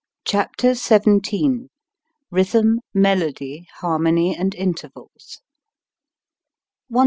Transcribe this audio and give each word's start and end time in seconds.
CHAPTER 0.25 0.73
XVII 0.73 1.69
RHYTHM, 2.31 2.79
MELODY, 2.91 3.67
HARMONY 3.81 4.35
AND 4.35 4.55
INTERVALS 4.55 5.41
178. 6.87 6.99